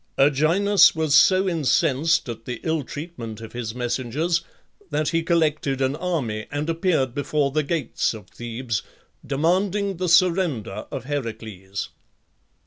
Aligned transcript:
Erginus 0.17 0.95
was 0.95 1.13
so 1.13 1.47
incensed 1.47 2.27
at 2.27 2.45
the 2.45 2.59
ill 2.63 2.81
treatment 2.83 3.39
of 3.39 3.53
his 3.53 3.75
messengers 3.75 4.41
that 4.89 5.09
he 5.09 5.21
collected 5.21 5.79
an 5.79 5.95
army 5.95 6.47
and 6.49 6.71
appeared 6.71 7.13
before 7.13 7.51
the 7.51 7.61
gates 7.61 8.15
of 8.15 8.27
Thebes, 8.27 8.81
demanding 9.23 9.97
the 9.97 10.09
surrender 10.09 10.87
of 10.89 11.03
Heracles. 11.05 11.89